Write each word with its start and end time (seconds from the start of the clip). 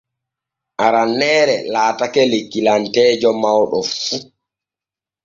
Aranneere 0.85 1.53
laatake 1.73 2.21
lekkilanteejo 2.31 3.29
mawɗo 3.41 3.79
fu. 4.03 4.15